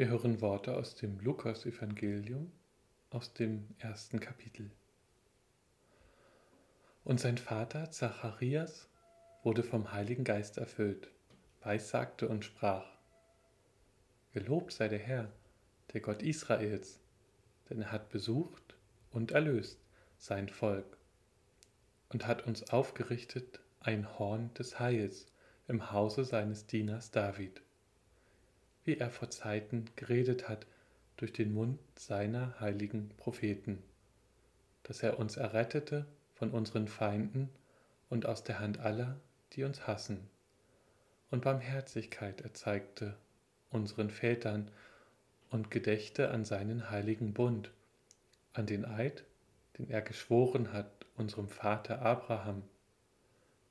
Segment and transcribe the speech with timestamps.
[0.00, 2.50] Wir hören Worte aus dem Lukas-Evangelium,
[3.10, 4.70] aus dem ersten Kapitel.
[7.04, 8.88] Und sein Vater Zacharias
[9.42, 11.10] wurde vom Heiligen Geist erfüllt,
[11.60, 12.96] weissagte und sprach:
[14.32, 15.30] Gelobt sei der Herr,
[15.92, 16.98] der Gott Israels,
[17.68, 18.78] denn er hat besucht
[19.10, 19.84] und erlöst
[20.16, 20.96] sein Volk
[22.08, 25.26] und hat uns aufgerichtet ein Horn des Heils
[25.68, 27.60] im Hause seines Dieners David
[28.90, 30.66] wie er vor Zeiten geredet hat
[31.16, 33.80] durch den Mund seiner heiligen Propheten,
[34.82, 37.50] dass er uns errettete von unseren Feinden
[38.08, 39.20] und aus der Hand aller,
[39.52, 40.28] die uns hassen,
[41.30, 43.16] und Barmherzigkeit erzeigte
[43.70, 44.72] unseren Vätern
[45.50, 47.70] und gedächte an seinen heiligen Bund,
[48.54, 49.22] an den Eid,
[49.78, 52.64] den er geschworen hat unserem Vater Abraham,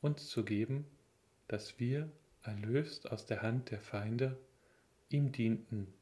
[0.00, 0.86] uns zu geben,
[1.48, 2.08] dass wir,
[2.44, 4.38] erlöst aus der Hand der Feinde,
[5.10, 5.92] ihm dienten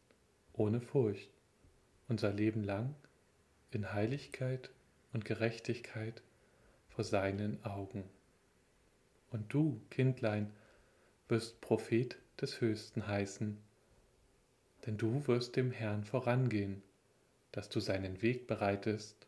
[0.52, 1.30] ohne Furcht
[2.08, 2.94] unser Leben lang
[3.70, 4.70] in Heiligkeit
[5.12, 6.22] und Gerechtigkeit
[6.88, 8.04] vor seinen Augen.
[9.30, 10.52] Und du, Kindlein,
[11.28, 13.58] wirst Prophet des Höchsten heißen,
[14.86, 16.82] denn du wirst dem Herrn vorangehen,
[17.52, 19.26] dass du seinen Weg bereitest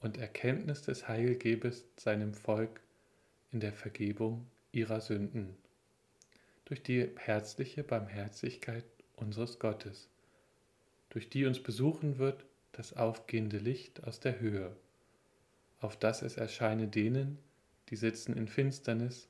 [0.00, 2.80] und Erkenntnis des Heil gebest seinem Volk
[3.52, 5.56] in der Vergebung ihrer Sünden
[6.70, 8.84] durch die herzliche Barmherzigkeit
[9.20, 10.08] unseres Gottes,
[11.10, 14.74] durch die uns besuchen wird das aufgehende Licht aus der Höhe,
[15.80, 17.38] auf das es erscheine denen,
[17.88, 19.28] die sitzen in Finsternis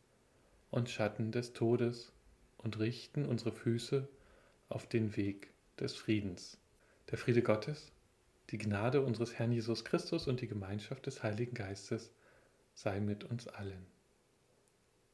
[0.70, 2.12] und Schatten des Todes
[2.58, 4.08] und richten unsere Füße
[4.69, 6.58] auf den Weg des Friedens.
[7.10, 7.91] Der Friede Gottes,
[8.50, 12.10] die Gnade unseres Herrn Jesus Christus und die Gemeinschaft des Heiligen Geistes
[12.75, 13.86] sei mit uns allen.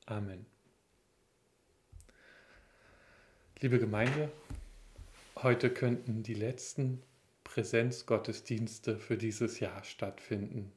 [0.07, 0.47] Amen.
[3.61, 4.31] Liebe Gemeinde,
[5.43, 7.03] heute könnten die letzten
[7.45, 10.73] Präsenzgottesdienste für dieses Jahr stattfinden.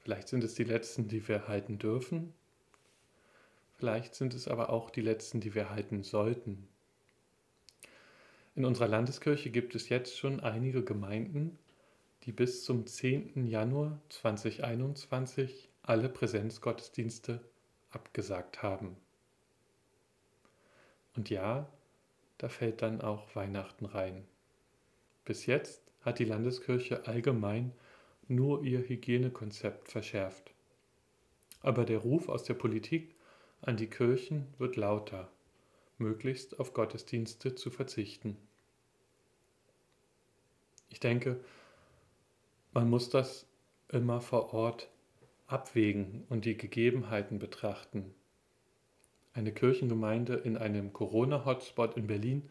[0.00, 2.32] Vielleicht sind es die letzten, die wir halten dürfen.
[3.78, 6.68] Vielleicht sind es aber auch die letzten, die wir halten sollten.
[8.54, 11.58] In unserer Landeskirche gibt es jetzt schon einige Gemeinden,
[12.24, 13.46] die bis zum 10.
[13.46, 17.40] Januar 2021 alle Präsenzgottesdienste
[17.90, 18.96] abgesagt haben.
[21.16, 21.70] Und ja,
[22.40, 24.26] da fällt dann auch Weihnachten rein.
[25.26, 27.72] Bis jetzt hat die Landeskirche allgemein
[28.28, 30.50] nur ihr Hygienekonzept verschärft.
[31.60, 33.14] Aber der Ruf aus der Politik
[33.60, 35.30] an die Kirchen wird lauter,
[35.98, 38.38] möglichst auf Gottesdienste zu verzichten.
[40.88, 41.44] Ich denke,
[42.72, 43.46] man muss das
[43.88, 44.88] immer vor Ort
[45.46, 48.14] abwägen und die Gegebenheiten betrachten.
[49.32, 52.48] Eine Kirchengemeinde in einem Corona-Hotspot in Berlin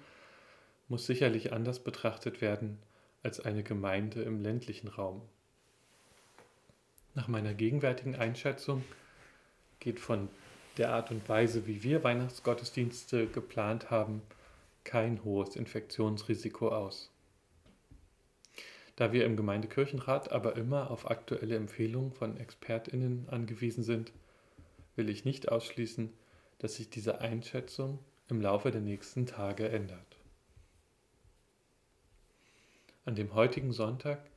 [0.88, 2.80] muss sicherlich anders betrachtet werden
[3.22, 5.22] als eine Gemeinde im ländlichen Raum.
[7.16, 8.84] Nach meiner gegenwärtigen Einschätzung
[9.80, 10.30] geht von
[10.78, 14.22] der Art und Weise, wie wir Weihnachtsgottesdienste geplant haben,
[14.86, 17.12] kein hohes Infektionsrisiko aus.
[18.96, 24.12] Da wir im Gemeindekirchenrat aber immer auf aktuelle Empfehlungen von Expertinnen angewiesen sind,
[24.96, 26.12] will ich nicht ausschließen,
[26.60, 30.18] dass sich diese Einschätzung im Laufe der nächsten Tage ändert.
[33.06, 34.30] An dem heutigen Sonntag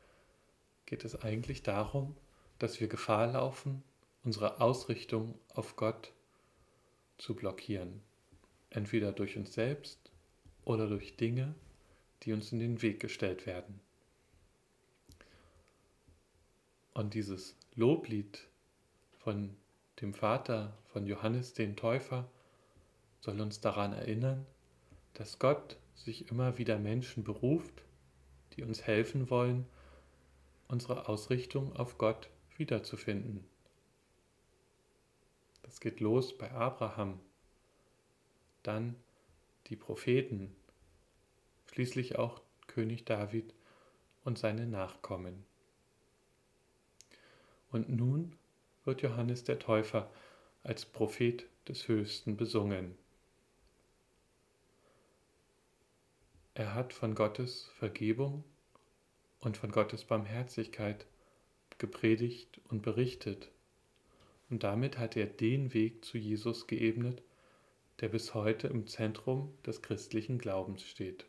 [0.87, 2.17] geht es eigentlich darum,
[2.59, 3.83] dass wir Gefahr laufen,
[4.25, 6.13] unsere Ausrichtung auf Gott
[7.19, 8.01] zu blockieren,
[8.71, 10.11] entweder durch uns selbst
[10.65, 11.55] oder durch Dinge,
[12.23, 13.81] die uns in den Weg gestellt werden.
[16.95, 18.47] Und dieses Loblied
[19.19, 19.57] von
[20.03, 22.29] dem Vater von Johannes den Täufer,
[23.21, 24.45] soll uns daran erinnern,
[25.15, 27.85] dass Gott sich immer wieder Menschen beruft,
[28.55, 29.65] die uns helfen wollen,
[30.67, 33.45] unsere Ausrichtung auf Gott wiederzufinden.
[35.63, 37.21] Das geht los bei Abraham,
[38.65, 38.97] dann
[39.69, 40.55] die Propheten,
[41.73, 43.55] schließlich auch König David
[44.25, 45.45] und seine Nachkommen.
[47.71, 48.37] Und nun
[48.85, 50.11] wird Johannes der Täufer
[50.63, 52.97] als Prophet des Höchsten besungen.
[56.55, 58.45] Er hat von Gottes Vergebung
[59.41, 61.07] und von Gottes Barmherzigkeit
[61.79, 63.51] gepredigt und berichtet,
[64.51, 67.23] und damit hat er den Weg zu Jesus geebnet,
[68.01, 71.25] der bis heute im Zentrum des christlichen Glaubens steht.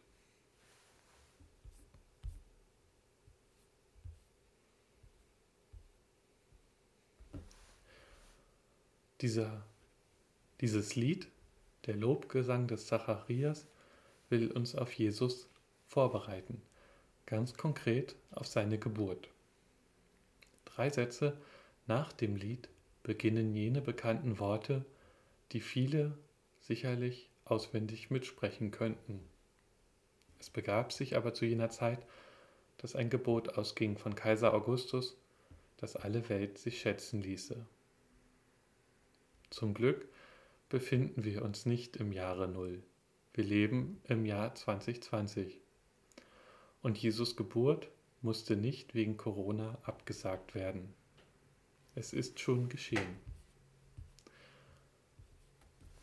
[9.24, 9.64] Dieser,
[10.60, 11.30] dieses Lied,
[11.86, 13.66] der Lobgesang des Zacharias,
[14.28, 15.48] will uns auf Jesus
[15.88, 16.62] vorbereiten,
[17.26, 19.30] ganz konkret auf seine Geburt.
[20.66, 21.38] Drei Sätze
[21.88, 22.68] nach dem Lied
[23.02, 24.84] beginnen jene bekannten Worte,
[25.54, 26.18] die viele
[26.60, 29.22] sicherlich auswendig mitsprechen könnten.
[30.38, 32.06] Es begab sich aber zu jener Zeit,
[32.76, 35.16] dass ein Gebot ausging von Kaiser Augustus,
[35.78, 37.66] das alle Welt sich schätzen ließe.
[39.54, 40.08] Zum Glück
[40.70, 42.82] befinden wir uns nicht im Jahre Null.
[43.36, 45.62] Wir leben im Jahr 2020.
[46.82, 47.88] Und Jesus Geburt
[48.24, 50.96] musste nicht wegen Corona abgesagt werden.
[51.94, 53.20] Es ist schon geschehen.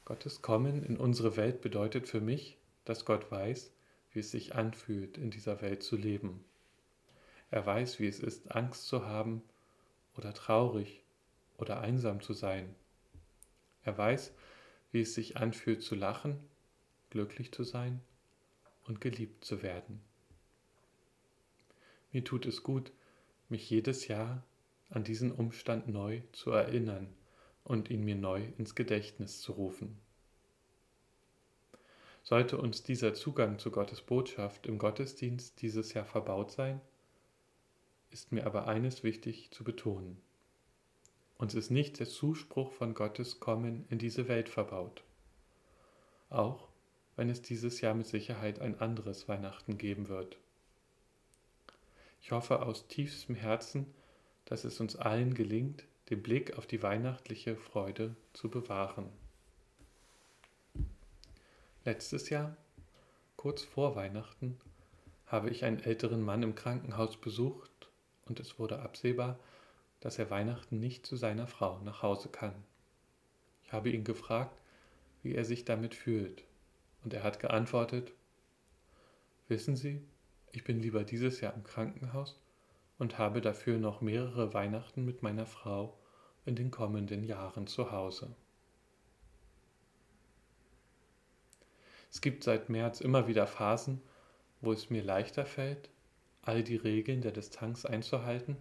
[0.05, 3.73] Gottes Kommen in unsere Welt bedeutet für mich, dass Gott weiß,
[4.13, 6.45] wie es sich anfühlt, in dieser Welt zu leben.
[7.51, 9.43] Er weiß, wie es ist, Angst zu haben
[10.17, 11.03] oder traurig
[11.59, 12.77] oder einsam zu sein.
[13.85, 14.33] Er weiß,
[14.93, 16.39] wie es sich anfühlt zu lachen,
[17.11, 18.01] glücklich zu sein
[18.87, 20.01] und geliebt zu werden.
[22.13, 22.93] Mir tut es gut,
[23.49, 24.45] mich jedes Jahr
[24.91, 27.09] an diesen Umstand neu zu erinnern
[27.63, 29.99] und ihn mir neu ins Gedächtnis zu rufen.
[32.23, 36.81] Sollte uns dieser Zugang zu Gottes Botschaft im Gottesdienst dieses Jahr verbaut sein,
[38.11, 40.21] ist mir aber eines wichtig zu betonen.
[41.41, 45.03] Uns ist nicht der Zuspruch von Gottes Kommen in diese Welt verbaut.
[46.29, 46.69] Auch
[47.17, 50.37] wenn es dieses Jahr mit Sicherheit ein anderes Weihnachten geben wird.
[52.21, 53.87] Ich hoffe aus tiefstem Herzen,
[54.45, 59.09] dass es uns allen gelingt, den Blick auf die weihnachtliche Freude zu bewahren.
[61.87, 62.55] Letztes Jahr,
[63.39, 64.61] kurz vor Weihnachten,
[65.25, 67.89] habe ich einen älteren Mann im Krankenhaus besucht
[68.27, 69.39] und es wurde absehbar,
[70.01, 72.55] dass er Weihnachten nicht zu seiner Frau nach Hause kann.
[73.63, 74.59] Ich habe ihn gefragt,
[75.23, 76.45] wie er sich damit fühlt,
[77.05, 78.13] und er hat geantwortet,
[79.51, 80.01] Wissen Sie,
[80.53, 82.39] ich bin lieber dieses Jahr im Krankenhaus
[82.99, 85.99] und habe dafür noch mehrere Weihnachten mit meiner Frau
[86.45, 88.33] in den kommenden Jahren zu Hause.
[92.13, 94.01] Es gibt seit März immer wieder Phasen,
[94.61, 95.91] wo es mir leichter fällt,
[96.43, 98.57] all die Regeln der Distanz einzuhalten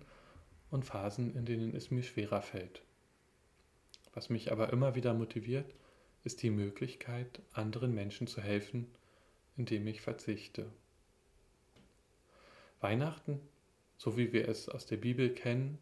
[0.72, 2.82] und Phasen, in denen es mir schwerer fällt.
[4.14, 5.74] Was mich aber immer wieder motiviert,
[6.24, 8.88] ist die Möglichkeit, anderen Menschen zu helfen,
[9.58, 10.72] indem ich verzichte.
[12.82, 13.40] Weihnachten
[14.00, 15.78] so wie wir es aus der Bibel kennen,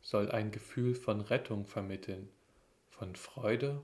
[0.00, 2.28] soll ein Gefühl von Rettung vermitteln,
[2.90, 3.82] von Freude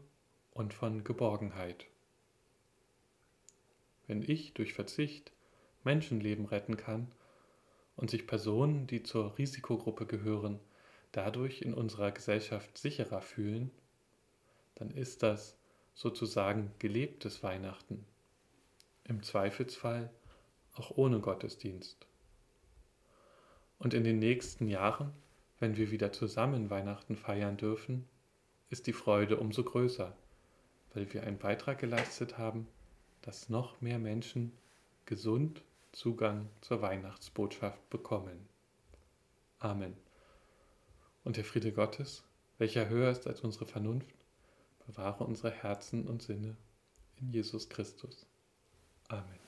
[0.53, 1.87] und von Geborgenheit.
[4.07, 5.33] Wenn ich durch Verzicht
[5.83, 7.11] Menschenleben retten kann
[7.97, 10.59] und sich Personen, die zur Risikogruppe gehören,
[11.13, 13.71] dadurch in unserer Gesellschaft sicherer fühlen,
[14.75, 15.57] dann ist das
[15.95, 18.05] sozusagen gelebtes Weihnachten,
[19.05, 20.11] im Zweifelsfall
[20.75, 22.07] auch ohne Gottesdienst.
[23.79, 25.13] Und in den nächsten Jahren,
[25.59, 28.09] wenn wir wieder zusammen Weihnachten feiern dürfen,
[28.71, 30.17] ist die Freude umso größer,
[30.95, 32.67] weil wir einen Beitrag geleistet haben,
[33.21, 34.53] dass noch mehr Menschen
[35.05, 35.63] gesund
[35.93, 38.49] Zugang zur Weihnachtsbotschaft bekommen.
[39.59, 39.97] Amen.
[41.25, 42.25] Und der Friede Gottes,
[42.59, 44.17] welcher höher ist als unsere Vernunft,
[44.87, 46.57] bewahre unsere Herzen und Sinne
[47.21, 48.27] in Jesus Christus.
[49.09, 49.42] Amen.